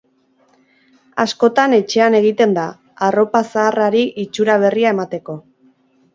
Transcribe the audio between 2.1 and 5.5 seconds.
egiten da, arropa zaharrari itxura berria emateko.